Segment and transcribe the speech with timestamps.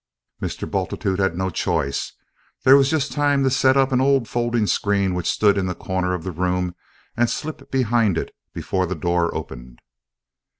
[0.41, 0.67] Mr.
[0.67, 2.13] Bultitude had no choice;
[2.63, 5.75] there was just time to set up an old folding screen which stood in a
[5.75, 6.73] corner of the room
[7.15, 9.77] and slip behind it before the door opened.